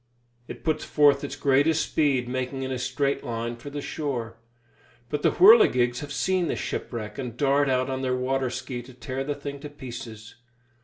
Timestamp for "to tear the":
8.81-9.35